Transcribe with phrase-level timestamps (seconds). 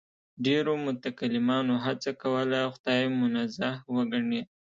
[0.45, 4.41] ډېرو متکلمانو هڅه کوله خدای منزه وګڼي.